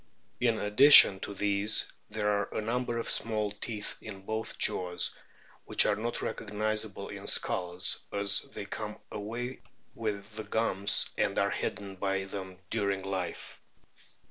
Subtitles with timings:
[0.39, 5.11] In addition to these there are a number of small teeth in both jaws,
[5.65, 9.61] which are not recognisable in skulls, as they come away
[9.93, 13.61] with the gums, and are hidden by them during life.